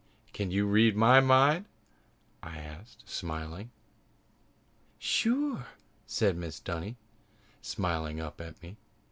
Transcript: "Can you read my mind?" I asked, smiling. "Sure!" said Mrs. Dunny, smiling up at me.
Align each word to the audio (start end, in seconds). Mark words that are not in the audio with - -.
"Can 0.33 0.49
you 0.49 0.65
read 0.65 0.95
my 0.95 1.19
mind?" 1.19 1.65
I 2.41 2.57
asked, 2.57 3.07
smiling. 3.07 3.69
"Sure!" 4.97 5.67
said 6.07 6.35
Mrs. 6.35 6.63
Dunny, 6.63 6.97
smiling 7.61 8.19
up 8.19 8.41
at 8.41 8.59
me. 8.63 8.77